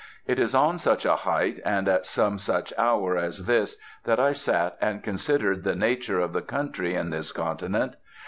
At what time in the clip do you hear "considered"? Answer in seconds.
5.03-5.63